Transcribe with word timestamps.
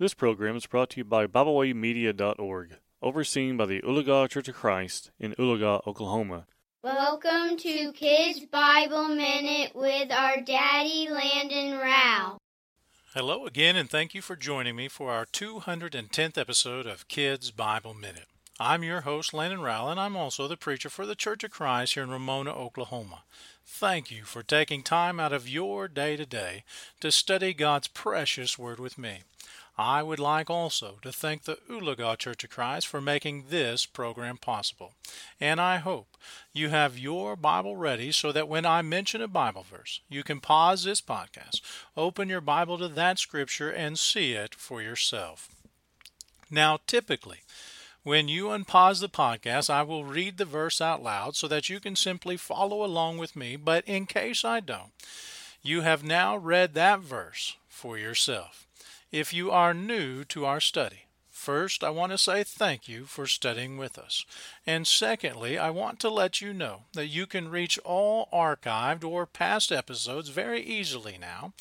This 0.00 0.14
program 0.14 0.56
is 0.56 0.64
brought 0.64 0.88
to 0.90 1.00
you 1.00 1.04
by 1.04 1.26
BibleWayMedia.org, 1.26 2.76
overseen 3.02 3.58
by 3.58 3.66
the 3.66 3.82
Oologah 3.82 4.30
Church 4.30 4.48
of 4.48 4.54
Christ 4.54 5.10
in 5.20 5.34
Oologah, 5.34 5.86
Oklahoma. 5.86 6.46
Welcome 6.82 7.58
to 7.58 7.92
Kids 7.92 8.46
Bible 8.46 9.08
Minute 9.08 9.72
with 9.74 10.10
our 10.10 10.40
daddy 10.40 11.06
Landon 11.10 11.76
Rao. 11.76 12.38
Hello 13.12 13.44
again, 13.44 13.76
and 13.76 13.90
thank 13.90 14.14
you 14.14 14.22
for 14.22 14.36
joining 14.36 14.74
me 14.74 14.88
for 14.88 15.10
our 15.10 15.26
210th 15.26 16.38
episode 16.38 16.86
of 16.86 17.06
Kids 17.08 17.50
Bible 17.50 17.92
Minute. 17.92 18.24
I'm 18.58 18.82
your 18.82 19.02
host, 19.02 19.34
Landon 19.34 19.60
Rowell, 19.60 19.90
and 19.90 20.00
I'm 20.00 20.16
also 20.16 20.48
the 20.48 20.56
preacher 20.56 20.88
for 20.88 21.04
the 21.04 21.14
Church 21.14 21.44
of 21.44 21.50
Christ 21.50 21.92
here 21.92 22.04
in 22.04 22.10
Ramona, 22.10 22.54
Oklahoma. 22.54 23.24
Thank 23.66 24.10
you 24.10 24.24
for 24.24 24.42
taking 24.42 24.82
time 24.82 25.20
out 25.20 25.34
of 25.34 25.46
your 25.46 25.88
day 25.88 26.16
to 26.16 26.24
day 26.24 26.64
to 27.00 27.12
study 27.12 27.52
God's 27.52 27.88
precious 27.88 28.58
Word 28.58 28.80
with 28.80 28.96
me. 28.96 29.24
I 29.80 30.02
would 30.02 30.18
like 30.18 30.50
also 30.50 30.98
to 31.00 31.10
thank 31.10 31.44
the 31.44 31.56
Oologah 31.70 32.18
Church 32.18 32.44
of 32.44 32.50
Christ 32.50 32.86
for 32.86 33.00
making 33.00 33.44
this 33.48 33.86
program 33.86 34.36
possible. 34.36 34.92
And 35.40 35.58
I 35.58 35.78
hope 35.78 36.18
you 36.52 36.68
have 36.68 36.98
your 36.98 37.34
Bible 37.34 37.76
ready 37.76 38.12
so 38.12 38.30
that 38.30 38.46
when 38.46 38.66
I 38.66 38.82
mention 38.82 39.22
a 39.22 39.26
Bible 39.26 39.64
verse, 39.68 40.00
you 40.06 40.22
can 40.22 40.38
pause 40.38 40.84
this 40.84 41.00
podcast, 41.00 41.62
open 41.96 42.28
your 42.28 42.42
Bible 42.42 42.76
to 42.76 42.88
that 42.88 43.18
scripture, 43.18 43.70
and 43.70 43.98
see 43.98 44.34
it 44.34 44.54
for 44.54 44.82
yourself. 44.82 45.48
Now, 46.50 46.80
typically, 46.86 47.38
when 48.02 48.28
you 48.28 48.48
unpause 48.48 49.00
the 49.00 49.08
podcast, 49.08 49.70
I 49.70 49.82
will 49.82 50.04
read 50.04 50.36
the 50.36 50.44
verse 50.44 50.82
out 50.82 51.02
loud 51.02 51.36
so 51.36 51.48
that 51.48 51.70
you 51.70 51.80
can 51.80 51.96
simply 51.96 52.36
follow 52.36 52.84
along 52.84 53.16
with 53.16 53.34
me. 53.34 53.56
But 53.56 53.88
in 53.88 54.04
case 54.04 54.44
I 54.44 54.60
don't, 54.60 54.92
you 55.62 55.80
have 55.80 56.04
now 56.04 56.36
read 56.36 56.74
that 56.74 57.00
verse 57.00 57.56
for 57.70 57.96
yourself 57.96 58.66
if 59.12 59.32
you 59.32 59.50
are 59.50 59.74
new 59.74 60.24
to 60.24 60.44
our 60.44 60.60
study. 60.60 61.06
First, 61.40 61.82
I 61.82 61.88
want 61.88 62.12
to 62.12 62.18
say 62.18 62.44
thank 62.44 62.86
you 62.86 63.06
for 63.06 63.26
studying 63.26 63.78
with 63.78 63.98
us. 63.98 64.26
And 64.66 64.86
secondly, 64.86 65.56
I 65.56 65.70
want 65.70 65.98
to 66.00 66.10
let 66.10 66.42
you 66.42 66.52
know 66.52 66.82
that 66.92 67.06
you 67.06 67.26
can 67.26 67.48
reach 67.48 67.78
all 67.78 68.28
archived 68.30 69.04
or 69.04 69.24
past 69.24 69.72
episodes 69.72 70.28
very 70.28 70.62
easily 70.62 71.16
now 71.18 71.54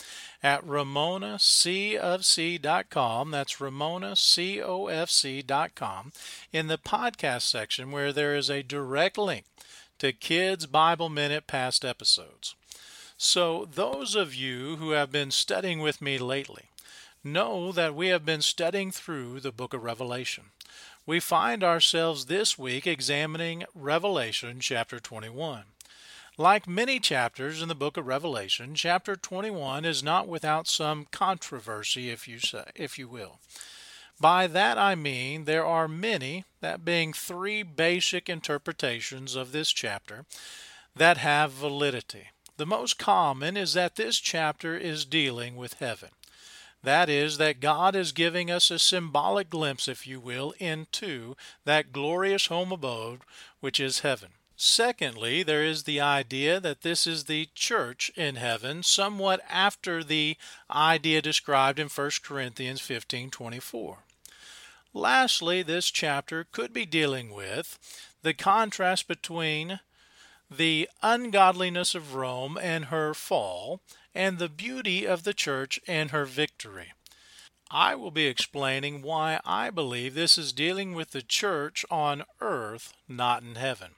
at 0.43 0.67
ramonacofc.com. 0.67 3.31
That's 3.31 3.55
ramonacofc.com 3.55 6.11
in 6.51 6.67
the 6.67 6.77
podcast 6.77 7.43
section 7.43 7.91
where 7.91 8.11
there 8.11 8.35
is 8.35 8.49
a 8.49 8.63
direct 8.63 9.17
link 9.17 9.45
to 9.99 10.11
Kids 10.11 10.65
Bible 10.65 11.07
Minute 11.07 11.47
past 11.47 11.85
episodes. 11.85 12.55
So, 13.17 13.65
those 13.65 14.15
of 14.15 14.35
you 14.35 14.75
who 14.75 14.91
have 14.91 15.09
been 15.11 15.31
studying 15.31 15.79
with 15.79 16.01
me 16.01 16.17
lately, 16.17 16.65
know 17.23 17.71
that 17.71 17.95
we 17.95 18.07
have 18.07 18.25
been 18.25 18.41
studying 18.41 18.91
through 18.91 19.39
the 19.39 19.51
book 19.51 19.73
of 19.73 19.83
Revelation. 19.83 20.45
We 21.05 21.19
find 21.19 21.63
ourselves 21.63 22.25
this 22.25 22.57
week 22.57 22.85
examining 22.85 23.65
Revelation 23.73 24.59
chapter 24.59 24.99
21. 24.99 25.63
Like 26.37 26.67
many 26.67 26.99
chapters 26.99 27.61
in 27.61 27.67
the 27.67 27.75
book 27.75 27.97
of 27.97 28.07
Revelation, 28.07 28.73
chapter 28.73 29.15
21 29.15 29.83
is 29.83 30.01
not 30.01 30.27
without 30.27 30.67
some 30.67 31.07
controversy, 31.11 32.09
if 32.09 32.27
you 32.27 32.39
say, 32.39 32.63
if 32.75 32.97
you 32.97 33.09
will. 33.09 33.39
By 34.21 34.47
that 34.47 34.77
I 34.77 34.95
mean 34.95 35.45
there 35.45 35.65
are 35.65 35.87
many, 35.87 36.45
that 36.61 36.85
being 36.85 37.11
three 37.11 37.63
basic 37.63 38.29
interpretations 38.29 39.35
of 39.35 39.51
this 39.51 39.71
chapter, 39.71 40.25
that 40.95 41.17
have 41.17 41.51
validity. 41.51 42.29
The 42.57 42.65
most 42.65 42.97
common 42.97 43.57
is 43.57 43.73
that 43.73 43.95
this 43.95 44.19
chapter 44.19 44.77
is 44.77 45.05
dealing 45.05 45.55
with 45.55 45.75
heaven. 45.75 46.09
That 46.81 47.09
is, 47.09 47.37
that 47.37 47.59
God 47.59 47.95
is 47.95 48.11
giving 48.11 48.49
us 48.49 48.71
a 48.71 48.79
symbolic 48.79 49.49
glimpse, 49.49 49.87
if 49.87 50.07
you 50.07 50.19
will, 50.19 50.53
into 50.59 51.35
that 51.65 51.91
glorious 51.91 52.47
home 52.47 52.71
abode 52.71 53.21
which 53.59 53.79
is 53.79 53.99
heaven. 53.99 54.29
Secondly, 54.55 55.41
there 55.41 55.63
is 55.63 55.83
the 55.83 56.01
idea 56.01 56.59
that 56.59 56.81
this 56.81 57.07
is 57.07 57.25
the 57.25 57.47
church 57.55 58.11
in 58.17 58.35
heaven, 58.35 58.83
somewhat 58.83 59.41
after 59.49 60.03
the 60.03 60.35
idea 60.69 61.21
described 61.21 61.79
in 61.79 61.87
1 61.87 62.23
Corinthians 62.23 62.81
15:24. 62.81 63.99
Lastly, 64.93 65.61
this 65.61 65.89
chapter 65.89 66.43
could 66.43 66.73
be 66.73 66.85
dealing 66.85 67.29
with 67.33 67.79
the 68.21 68.33
contrast 68.33 69.07
between 69.07 69.79
the 70.51 70.89
ungodliness 71.01 71.95
of 71.95 72.15
Rome 72.15 72.57
and 72.61 72.85
her 72.85 73.13
fall 73.13 73.81
and 74.13 74.37
the 74.37 74.49
beauty 74.49 75.05
of 75.05 75.23
the 75.23 75.33
church 75.33 75.79
and 75.87 76.11
her 76.11 76.25
victory. 76.25 76.93
I 77.71 77.93
will 77.93 78.09
be 78.09 78.25
explaining 78.25 79.03
why 79.03 79.39
I 79.45 79.69
believe 79.69 80.15
this 80.15 80.39
is 80.39 80.51
dealing 80.51 80.95
with 80.95 81.11
the 81.11 81.21
church 81.21 81.85
on 81.91 82.23
earth, 82.41 82.93
not 83.07 83.43
in 83.43 83.55
heaven. 83.55 83.91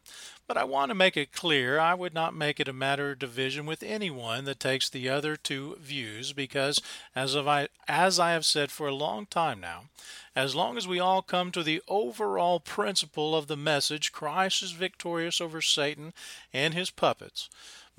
But 0.45 0.57
I 0.57 0.65
want 0.65 0.89
to 0.89 0.95
make 0.95 1.15
it 1.15 1.31
clear 1.31 1.79
I 1.79 1.93
would 1.93 2.13
not 2.13 2.35
make 2.35 2.59
it 2.59 2.67
a 2.67 2.73
matter 2.73 3.11
of 3.11 3.19
division 3.19 3.65
with 3.65 3.81
anyone 3.81 4.43
that 4.43 4.59
takes 4.59 4.89
the 4.89 5.07
other 5.07 5.37
two 5.37 5.77
views 5.79 6.33
because, 6.33 6.81
as, 7.15 7.37
I, 7.37 7.69
as 7.87 8.19
I 8.19 8.31
have 8.31 8.45
said 8.45 8.69
for 8.71 8.87
a 8.87 8.93
long 8.93 9.25
time 9.25 9.61
now, 9.61 9.83
as 10.35 10.53
long 10.53 10.75
as 10.75 10.85
we 10.85 10.99
all 10.99 11.21
come 11.21 11.53
to 11.53 11.63
the 11.63 11.81
overall 11.87 12.59
principle 12.59 13.33
of 13.33 13.47
the 13.47 13.55
message 13.55 14.11
Christ 14.11 14.61
is 14.61 14.71
victorious 14.71 15.39
over 15.39 15.61
Satan 15.61 16.13
and 16.51 16.73
his 16.73 16.89
puppets, 16.89 17.49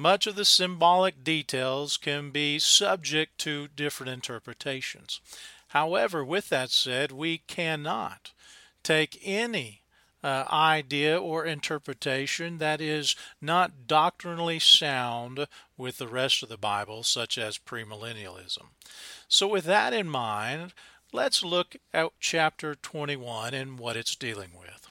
much 0.02 0.26
of 0.26 0.34
the 0.34 0.44
symbolic 0.44 1.22
details 1.22 1.96
can 1.96 2.30
be 2.30 2.58
subject 2.58 3.38
to 3.38 3.68
different 3.68 4.12
interpretations. 4.12 5.20
However, 5.68 6.24
with 6.24 6.48
that 6.48 6.70
said, 6.70 7.12
we 7.12 7.38
cannot 7.38 8.32
take 8.82 9.16
any 9.22 9.82
uh, 10.24 10.44
idea 10.50 11.18
or 11.18 11.46
interpretation 11.46 12.58
that 12.58 12.80
is 12.80 13.14
not 13.40 13.86
doctrinally 13.86 14.58
sound 14.58 15.46
with 15.76 15.98
the 15.98 16.08
rest 16.08 16.42
of 16.42 16.48
the 16.48 16.58
Bible, 16.58 17.04
such 17.04 17.38
as 17.38 17.56
premillennialism. 17.58 18.66
So, 19.28 19.46
with 19.46 19.64
that 19.64 19.92
in 19.92 20.08
mind, 20.08 20.74
let's 21.12 21.44
look 21.44 21.76
at 21.94 22.10
chapter 22.18 22.74
21 22.74 23.54
and 23.54 23.78
what 23.78 23.96
it's 23.96 24.16
dealing 24.16 24.50
with. 24.58 24.81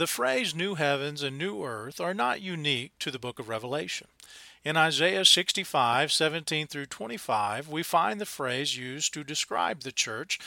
The 0.00 0.06
phrase 0.06 0.54
new 0.54 0.76
heavens 0.76 1.22
and 1.22 1.36
new 1.36 1.62
earth 1.62 2.00
are 2.00 2.14
not 2.14 2.40
unique 2.40 2.92
to 3.00 3.10
the 3.10 3.18
book 3.18 3.38
of 3.38 3.50
Revelation. 3.50 4.06
In 4.64 4.78
Isaiah 4.78 5.26
65, 5.26 6.10
17 6.10 6.68
through 6.68 6.86
25, 6.86 7.68
we 7.68 7.82
find 7.82 8.18
the 8.18 8.24
phrase 8.24 8.78
used 8.78 9.12
to 9.12 9.22
describe 9.22 9.82
the 9.82 9.92
church 9.92 10.38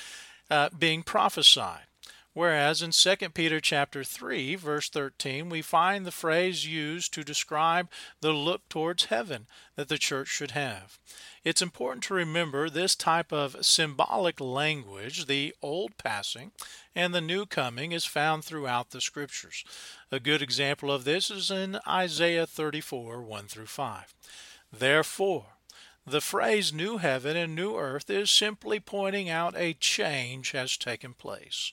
uh, 0.50 0.70
being 0.76 1.04
prophesied. 1.04 1.86
Whereas 2.34 2.82
in 2.82 2.92
2 2.92 3.30
Peter 3.30 3.60
chapter 3.60 4.04
3 4.04 4.56
verse 4.56 4.90
13 4.90 5.50
we 5.50 5.62
find 5.62 6.06
the 6.06 6.12
phrase 6.12 6.66
used 6.66 7.14
to 7.14 7.24
describe 7.24 7.90
the 8.22 8.32
look 8.32 8.68
towards 8.70 9.06
heaven 9.06 9.46
that 9.76 9.88
the 9.88 10.00
church 10.00 10.30
should 10.30 10.52
have. 10.52 10.98
It's 11.44 11.62
important 11.62 12.04
to 12.06 12.16
remember 12.16 12.70
this 12.70 12.96
type 12.96 13.32
of 13.32 13.64
symbolic 13.64 14.40
language, 14.40 15.28
the 15.28 15.54
old 15.62 15.98
passing 15.98 16.52
and 16.96 17.14
the 17.14 17.22
new 17.22 17.46
coming, 17.46 17.92
is 17.92 18.06
found 18.06 18.44
throughout 18.44 18.90
the 18.90 19.02
scriptures. 19.02 19.64
A 20.12 20.20
good 20.20 20.42
example 20.42 20.92
of 20.92 21.04
this 21.04 21.30
is 21.30 21.52
in 21.52 21.80
Isaiah 21.88 22.48
34 22.48 23.22
1 23.22 23.48
through 23.48 23.68
5. 23.68 24.16
Therefore, 24.72 25.46
the 26.06 26.22
phrase 26.22 26.74
new 26.74 26.98
heaven 26.98 27.38
and 27.38 27.56
new 27.56 27.78
earth 27.78 28.10
is 28.10 28.30
simply 28.30 28.80
pointing 28.80 29.30
out 29.30 29.56
a 29.56 29.74
change 29.74 30.52
has 30.52 30.76
taken 30.76 31.14
place. 31.14 31.72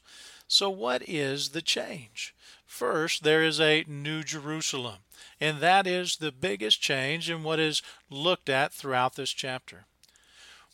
So, 0.53 0.69
what 0.69 1.09
is 1.09 1.50
the 1.50 1.62
change? 1.62 2.34
First, 2.66 3.22
there 3.22 3.44
is 3.44 3.61
a 3.61 3.84
New 3.87 4.25
Jerusalem, 4.25 4.97
and 5.41 5.61
that 5.61 5.87
is 5.87 6.16
the 6.16 6.33
biggest 6.33 6.83
change 6.83 7.31
in 7.31 7.44
what 7.44 7.61
is 7.61 7.83
looked 8.11 8.49
at 8.49 8.72
throughout 8.72 9.15
this 9.15 9.31
chapter. 9.31 9.84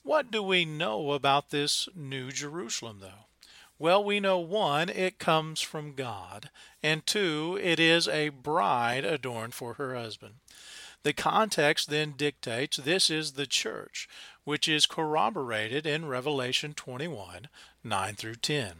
What 0.02 0.30
do 0.30 0.42
we 0.42 0.64
know 0.64 1.12
about 1.12 1.50
this 1.50 1.90
New 1.94 2.32
Jerusalem, 2.32 3.00
though? 3.02 3.26
Well, 3.78 4.02
we 4.02 4.18
know 4.18 4.38
one, 4.38 4.88
it 4.88 5.18
comes 5.18 5.60
from 5.60 5.92
God, 5.94 6.48
and 6.82 7.04
two, 7.04 7.60
it 7.62 7.78
is 7.78 8.08
a 8.08 8.30
bride 8.30 9.04
adorned 9.04 9.52
for 9.52 9.74
her 9.74 9.94
husband. 9.94 10.36
The 11.02 11.12
context 11.12 11.90
then 11.90 12.14
dictates 12.16 12.78
this 12.78 13.10
is 13.10 13.32
the 13.32 13.46
church, 13.46 14.08
which 14.44 14.68
is 14.68 14.86
corroborated 14.86 15.84
in 15.84 16.06
Revelation 16.06 16.72
21 16.72 17.48
9 17.84 18.14
through 18.14 18.36
10. 18.36 18.72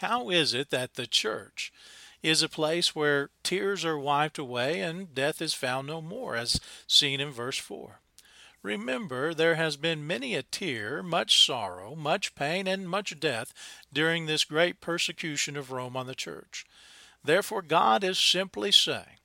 How 0.00 0.30
is 0.30 0.54
it 0.54 0.70
that 0.70 0.94
the 0.94 1.06
church 1.06 1.70
is 2.22 2.42
a 2.42 2.48
place 2.48 2.94
where 2.94 3.28
tears 3.42 3.84
are 3.84 3.98
wiped 3.98 4.38
away 4.38 4.80
and 4.80 5.14
death 5.14 5.42
is 5.42 5.52
found 5.52 5.88
no 5.88 6.00
more, 6.00 6.36
as 6.36 6.58
seen 6.86 7.20
in 7.20 7.30
verse 7.30 7.58
4? 7.58 8.00
Remember, 8.62 9.34
there 9.34 9.56
has 9.56 9.76
been 9.76 10.06
many 10.06 10.34
a 10.34 10.42
tear, 10.42 11.02
much 11.02 11.44
sorrow, 11.44 11.94
much 11.94 12.34
pain, 12.34 12.66
and 12.66 12.88
much 12.88 13.20
death 13.20 13.52
during 13.92 14.24
this 14.24 14.44
great 14.44 14.80
persecution 14.80 15.54
of 15.54 15.70
Rome 15.70 15.98
on 15.98 16.06
the 16.06 16.14
church. 16.14 16.64
Therefore, 17.22 17.60
God 17.60 18.02
is 18.02 18.18
simply 18.18 18.72
saying 18.72 19.19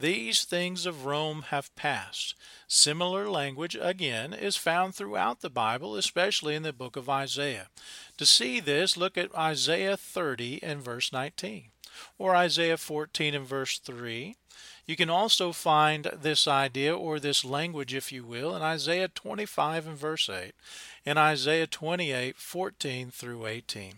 These 0.00 0.44
things 0.44 0.86
of 0.86 1.04
Rome 1.04 1.42
have 1.50 1.76
passed. 1.76 2.34
Similar 2.66 3.28
language, 3.28 3.76
again, 3.78 4.32
is 4.32 4.56
found 4.56 4.94
throughout 4.94 5.42
the 5.42 5.50
Bible, 5.50 5.94
especially 5.94 6.54
in 6.54 6.62
the 6.62 6.72
book 6.72 6.96
of 6.96 7.10
Isaiah. 7.10 7.68
To 8.16 8.24
see 8.24 8.60
this, 8.60 8.96
look 8.96 9.18
at 9.18 9.34
Isaiah 9.34 9.98
30 9.98 10.62
and 10.62 10.80
verse 10.80 11.12
19, 11.12 11.64
or 12.16 12.34
Isaiah 12.34 12.78
14 12.78 13.34
and 13.34 13.46
verse 13.46 13.78
3. 13.78 14.36
You 14.86 14.96
can 14.96 15.10
also 15.10 15.52
find 15.52 16.10
this 16.18 16.48
idea 16.48 16.96
or 16.96 17.20
this 17.20 17.44
language, 17.44 17.92
if 17.92 18.10
you 18.10 18.24
will, 18.24 18.56
in 18.56 18.62
Isaiah 18.62 19.08
25 19.08 19.86
and 19.86 19.98
verse 19.98 20.30
8, 20.30 20.52
and 21.04 21.18
Isaiah 21.18 21.66
28, 21.66 22.38
14 22.38 23.10
through 23.10 23.46
18. 23.46 23.92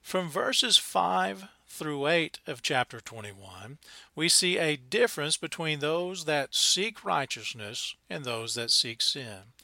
From 0.00 0.30
verses 0.30 0.76
5 0.76 1.48
through 1.70 2.06
8 2.06 2.40
of 2.46 2.62
chapter 2.62 3.00
21, 3.00 3.78
we 4.14 4.28
see 4.28 4.58
a 4.58 4.76
difference 4.76 5.36
between 5.36 5.78
those 5.78 6.24
that 6.26 6.54
seek 6.54 7.04
righteousness 7.04 7.94
and 8.10 8.24
those 8.24 8.54
that 8.54 8.70
seek 8.70 9.00
sin. 9.00 9.54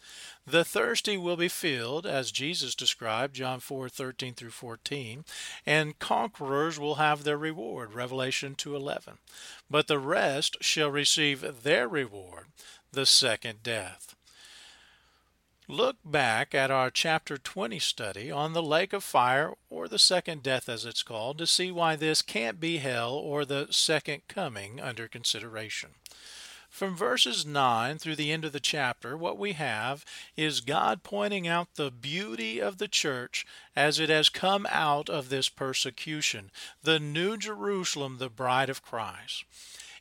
The 0.46 0.64
thirsty 0.64 1.16
will 1.16 1.36
be 1.36 1.48
filled, 1.48 2.06
as 2.06 2.30
Jesus 2.30 2.74
described, 2.74 3.34
John 3.34 3.60
4 3.60 3.88
13 3.88 4.34
through 4.34 4.50
14, 4.50 5.24
and 5.66 5.98
conquerors 5.98 6.78
will 6.78 6.94
have 6.94 7.24
their 7.24 7.36
reward, 7.36 7.92
Revelation 7.92 8.54
2 8.54 8.76
11. 8.76 9.18
But 9.68 9.88
the 9.88 9.98
rest 9.98 10.56
shall 10.60 10.90
receive 10.90 11.62
their 11.64 11.88
reward, 11.88 12.46
the 12.92 13.06
second 13.06 13.62
death. 13.62 14.15
Look 15.68 15.96
back 16.04 16.54
at 16.54 16.70
our 16.70 16.92
chapter 16.92 17.38
20 17.38 17.80
study 17.80 18.30
on 18.30 18.52
the 18.52 18.62
lake 18.62 18.92
of 18.92 19.02
fire, 19.02 19.54
or 19.68 19.88
the 19.88 19.98
second 19.98 20.44
death 20.44 20.68
as 20.68 20.84
it's 20.84 21.02
called, 21.02 21.38
to 21.38 21.46
see 21.46 21.72
why 21.72 21.96
this 21.96 22.22
can't 22.22 22.60
be 22.60 22.76
hell 22.76 23.14
or 23.14 23.44
the 23.44 23.66
second 23.70 24.22
coming 24.28 24.80
under 24.80 25.08
consideration. 25.08 25.90
From 26.70 26.96
verses 26.96 27.44
9 27.44 27.98
through 27.98 28.14
the 28.14 28.30
end 28.30 28.44
of 28.44 28.52
the 28.52 28.60
chapter, 28.60 29.16
what 29.16 29.38
we 29.38 29.54
have 29.54 30.04
is 30.36 30.60
God 30.60 31.02
pointing 31.02 31.48
out 31.48 31.74
the 31.74 31.90
beauty 31.90 32.60
of 32.60 32.78
the 32.78 32.86
church 32.86 33.44
as 33.74 33.98
it 33.98 34.08
has 34.08 34.28
come 34.28 34.68
out 34.70 35.10
of 35.10 35.30
this 35.30 35.48
persecution, 35.48 36.52
the 36.84 37.00
New 37.00 37.36
Jerusalem, 37.36 38.18
the 38.18 38.30
bride 38.30 38.70
of 38.70 38.84
Christ. 38.84 39.42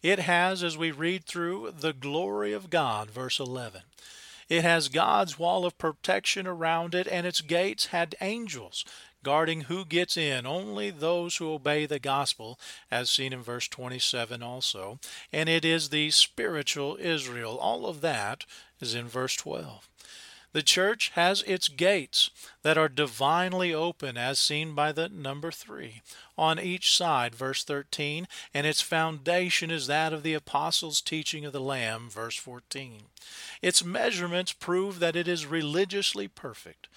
It 0.03 0.19
has, 0.19 0.61
as 0.61 0.77
we 0.77 0.91
read 0.91 1.25
through, 1.25 1.73
the 1.79 1.93
glory 1.93 2.53
of 2.53 2.69
God, 2.69 3.09
verse 3.09 3.39
11. 3.39 3.81
It 4.49 4.63
has 4.63 4.89
God's 4.89 5.39
wall 5.39 5.65
of 5.65 5.77
protection 5.77 6.45
around 6.45 6.93
it, 6.93 7.07
and 7.07 7.25
its 7.25 7.41
gates 7.41 7.87
had 7.87 8.15
angels 8.21 8.85
guarding 9.25 9.61
who 9.61 9.83
gets 9.83 10.15
in, 10.15 10.45
only 10.45 10.91
those 10.91 11.37
who 11.37 11.51
obey 11.51 11.87
the 11.87 11.97
gospel, 11.97 12.59
as 12.91 13.09
seen 13.09 13.33
in 13.33 13.41
verse 13.41 13.67
27 13.67 14.43
also. 14.43 14.99
And 15.33 15.49
it 15.49 15.65
is 15.65 15.89
the 15.89 16.11
spiritual 16.11 16.95
Israel. 17.01 17.57
All 17.57 17.87
of 17.87 18.01
that 18.01 18.45
is 18.79 18.93
in 18.93 19.07
verse 19.07 19.35
12. 19.35 19.89
The 20.53 20.61
church 20.61 21.11
has 21.15 21.41
its 21.41 21.67
gates 21.67 22.29
that 22.65 22.79
are 22.79 22.89
divinely 22.89 23.71
open, 23.71 24.17
as 24.17 24.39
seen 24.39 24.73
by 24.73 24.91
the 24.91 25.07
number 25.07 25.51
three 25.51 26.01
on 26.35 26.59
each 26.59 26.97
side, 26.97 27.35
verse 27.35 27.63
13, 27.63 28.27
and 28.55 28.65
its 28.65 28.81
foundation 28.81 29.69
is 29.69 29.85
that 29.85 30.11
of 30.11 30.23
the 30.23 30.33
apostles' 30.33 30.99
teaching 30.99 31.45
of 31.45 31.53
the 31.53 31.59
Lamb, 31.59 32.09
verse 32.09 32.37
14. 32.37 33.03
Its 33.61 33.85
measurements 33.85 34.51
prove 34.51 34.97
that 34.97 35.15
it 35.15 35.27
is 35.27 35.45
religiously 35.45 36.27
perfect. 36.27 36.87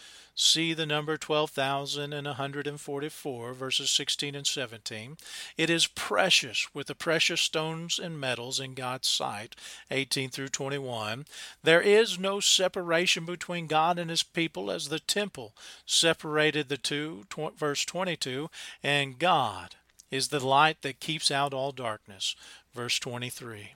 See 0.40 0.72
the 0.72 0.86
number 0.86 1.16
12,144, 1.16 3.54
verses 3.54 3.90
16 3.90 4.36
and 4.36 4.46
17. 4.46 5.16
It 5.56 5.68
is 5.68 5.88
precious 5.88 6.72
with 6.72 6.86
the 6.86 6.94
precious 6.94 7.40
stones 7.40 7.98
and 7.98 8.20
metals 8.20 8.60
in 8.60 8.74
God's 8.74 9.08
sight, 9.08 9.56
18 9.90 10.30
through 10.30 10.50
21. 10.50 11.26
There 11.64 11.80
is 11.80 12.20
no 12.20 12.38
separation 12.38 13.24
between 13.24 13.66
God 13.66 13.98
and 13.98 14.10
his 14.10 14.22
people 14.22 14.70
as 14.70 14.90
the 14.90 15.00
temple 15.00 15.54
separated 15.86 16.68
the 16.68 16.76
two, 16.76 17.24
tw- 17.30 17.56
verse 17.56 17.84
22, 17.84 18.50
and 18.82 19.18
God 19.18 19.76
is 20.10 20.28
the 20.28 20.44
light 20.44 20.82
that 20.82 21.00
keeps 21.00 21.30
out 21.30 21.52
all 21.52 21.72
darkness, 21.72 22.34
verse 22.74 22.98
23. 22.98 23.74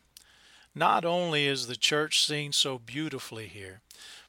Not 0.75 1.05
only 1.05 1.46
is 1.46 1.67
the 1.67 1.76
church 1.76 2.25
seen 2.25 2.52
so 2.52 2.79
beautifully 2.79 3.46
here, 3.46 3.82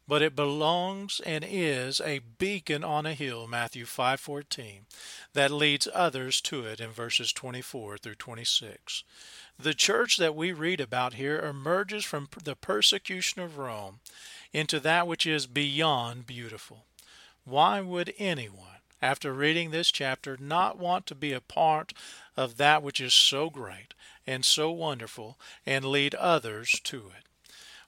but 0.07 0.21
it 0.21 0.35
belongs 0.35 1.21
and 1.25 1.45
is 1.47 2.01
a 2.01 2.19
beacon 2.19 2.83
on 2.83 3.05
a 3.05 3.13
hill 3.13 3.47
matthew 3.47 3.85
5:14 3.85 4.85
that 5.33 5.51
leads 5.51 5.87
others 5.93 6.41
to 6.41 6.65
it 6.65 6.79
in 6.79 6.91
verses 6.91 7.31
24 7.31 7.97
through 7.97 8.15
26 8.15 9.03
the 9.57 9.73
church 9.73 10.17
that 10.17 10.35
we 10.35 10.51
read 10.51 10.81
about 10.81 11.13
here 11.13 11.39
emerges 11.39 12.03
from 12.03 12.27
the 12.43 12.55
persecution 12.55 13.41
of 13.41 13.57
Rome 13.57 13.99
into 14.51 14.79
that 14.81 15.07
which 15.07 15.25
is 15.25 15.47
beyond 15.47 16.27
beautiful 16.27 16.85
why 17.45 17.81
would 17.81 18.13
anyone 18.17 18.79
after 19.01 19.33
reading 19.33 19.71
this 19.71 19.91
chapter 19.91 20.37
not 20.39 20.77
want 20.77 21.05
to 21.05 21.15
be 21.15 21.33
a 21.33 21.41
part 21.41 21.93
of 22.37 22.57
that 22.57 22.81
which 22.81 23.01
is 23.01 23.13
so 23.13 23.49
great 23.49 23.93
and 24.25 24.45
so 24.45 24.71
wonderful 24.71 25.37
and 25.65 25.83
lead 25.85 26.15
others 26.15 26.79
to 26.83 27.07
it 27.17 27.23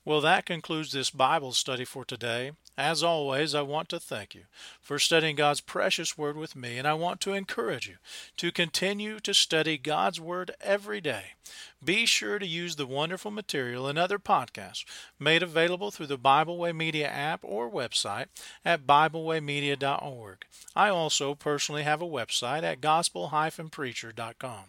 well, 0.05 0.21
that 0.21 0.45
concludes 0.45 0.91
this 0.91 1.09
Bible 1.09 1.51
study 1.51 1.83
for 1.83 2.05
today. 2.05 2.51
As 2.77 3.03
always, 3.03 3.55
I 3.55 3.61
want 3.61 3.87
to 3.89 3.99
thank 3.99 4.35
you 4.35 4.41
for 4.81 4.99
studying 4.99 5.37
God's 5.37 5.61
precious 5.61 6.17
Word 6.17 6.35
with 6.35 6.55
me, 6.55 6.77
and 6.77 6.85
I 6.85 6.93
want 6.93 7.21
to 7.21 7.33
encourage 7.33 7.87
you 7.87 7.95
to 8.37 8.51
continue 8.51 9.19
to 9.21 9.33
study 9.33 9.77
God's 9.77 10.19
Word 10.19 10.51
every 10.59 10.99
day. 10.99 11.35
Be 11.83 12.05
sure 12.05 12.39
to 12.39 12.47
use 12.47 12.75
the 12.75 12.87
wonderful 12.87 13.31
material 13.31 13.87
and 13.87 13.97
other 13.97 14.17
podcasts 14.17 14.83
made 15.19 15.43
available 15.43 15.91
through 15.91 16.07
the 16.07 16.17
Bible 16.17 16.57
Way 16.57 16.73
Media 16.73 17.07
app 17.07 17.41
or 17.43 17.69
website 17.69 18.25
at 18.65 18.87
BibleWayMedia.org. 18.87 20.45
I 20.75 20.89
also 20.89 21.35
personally 21.35 21.83
have 21.83 22.01
a 22.01 22.07
website 22.07 22.63
at 22.63 22.81
gospel-preacher.com. 22.81 24.63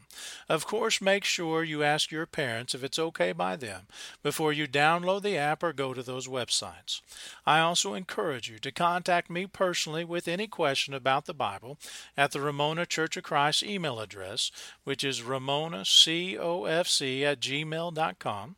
Of 0.49 0.67
course, 0.67 1.01
make 1.01 1.25
sure 1.25 1.65
you 1.65 1.83
ask 1.83 2.11
your 2.11 2.27
parents 2.27 2.75
if 2.75 2.85
it's 2.85 2.99
okay 2.99 3.33
by 3.33 3.57
them 3.57 3.87
before 4.23 4.53
you 4.53 4.69
download 4.69 5.23
the 5.23 5.39
app 5.39 5.63
or 5.63 5.73
go 5.73 5.95
to 5.95 6.03
those 6.03 6.29
websites. 6.29 7.01
I 7.47 7.61
also 7.61 7.95
encourage 7.97 8.51
you 8.51 8.59
to 8.59 8.71
contact 8.71 9.31
me 9.31 9.47
personally 9.47 10.05
with 10.05 10.29
any 10.29 10.47
question 10.47 10.95
about 10.95 11.25
the 11.25 11.35
Bible 11.35 11.79
at 12.17 12.33
the 12.33 12.41
Ramona 12.41 12.87
Church 12.87 13.17
of 13.17 13.25
Christ 13.25 13.63
email 13.63 13.99
address, 13.99 14.53
which 14.85 15.03
is 15.03 15.23
ramonacofc 15.23 17.23
at 17.23 17.41
gmail.com. 17.41 18.57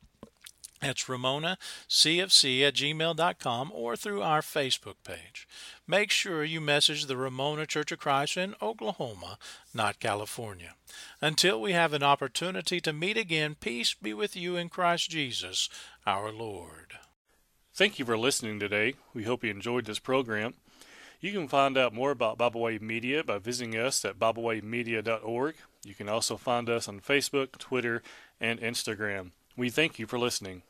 That's 0.81 1.09
Ramona 1.09 1.59
CFC 1.89 2.63
at 2.63 2.75
gmail.com 2.75 3.73
or 3.75 3.97
through 3.97 4.23
our 4.23 4.43
Facebook 4.43 4.95
page. 5.05 5.49
Make 5.87 6.11
sure 6.11 6.45
you 6.45 6.61
message 6.61 7.07
the 7.07 7.17
Ramona 7.17 7.67
Church 7.67 7.91
of 7.91 7.99
Christ 7.99 8.37
in 8.37 8.55
Oklahoma, 8.63 9.39
not 9.75 9.99
California. 9.99 10.75
Until 11.21 11.61
we 11.61 11.73
have 11.73 11.93
an 11.93 12.05
opportunity 12.05 12.81
to 12.81 12.93
meet 12.93 13.17
again, 13.17 13.57
peace 13.59 13.95
be 13.95 14.15
with 14.15 14.37
you 14.37 14.57
in 14.57 14.69
Christ 14.69 15.11
Jesus, 15.11 15.69
our 16.07 16.31
Lord. 16.31 16.99
Thank 17.79 18.01
you 18.01 18.05
for 18.05 18.19
listening 18.19 18.59
today. 18.59 18.95
We 19.15 19.23
hope 19.23 19.45
you 19.45 19.53
enjoyed 19.53 19.85
this 19.85 20.01
program. 20.01 20.55
You 21.21 21.31
can 21.31 21.47
find 21.47 21.79
out 21.79 21.95
more 21.95 22.11
about 22.11 22.37
Bible 22.37 22.63
Way 22.63 22.81
Media 22.81 23.23
by 23.23 23.39
visiting 23.39 23.79
us 23.79 24.05
at 24.05 24.19
BibleWayMedia.org. 24.19 25.55
You 25.85 25.95
can 25.95 26.09
also 26.09 26.37
find 26.37 26.69
us 26.69 26.89
on 26.89 26.99
Facebook, 26.99 27.53
Twitter, 27.53 28.03
and 28.41 28.61
Instagram. 28.61 29.31
We 29.57 29.71
thank 29.71 30.01
you 30.01 30.09
for 30.09 30.19
listening. 30.19 30.63